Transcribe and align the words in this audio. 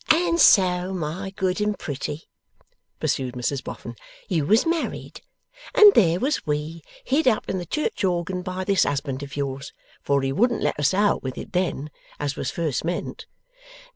'And 0.09 0.39
so, 0.41 0.95
my 0.95 1.29
good 1.29 1.61
and 1.61 1.77
pretty,' 1.77 2.27
pursued 2.99 3.35
Mrs 3.35 3.63
Boffin, 3.63 3.95
'you 4.27 4.47
was 4.47 4.65
married, 4.65 5.21
and 5.75 5.93
there 5.93 6.19
was 6.19 6.43
we 6.43 6.81
hid 7.03 7.27
up 7.27 7.47
in 7.47 7.59
the 7.59 7.67
church 7.67 8.03
organ 8.03 8.41
by 8.41 8.63
this 8.63 8.81
husband 8.83 9.21
of 9.21 9.37
yours; 9.37 9.71
for 10.01 10.23
he 10.23 10.31
wouldn't 10.31 10.63
let 10.63 10.79
us 10.79 10.95
out 10.95 11.21
with 11.21 11.37
it 11.37 11.53
then, 11.53 11.91
as 12.19 12.35
was 12.35 12.49
first 12.49 12.83
meant. 12.83 13.27